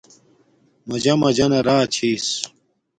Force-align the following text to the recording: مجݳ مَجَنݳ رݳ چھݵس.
مجݳ 0.87 1.13
مَجَنݳ 1.21 1.59
رݳ 1.67 1.77
چھݵس. 1.93 2.27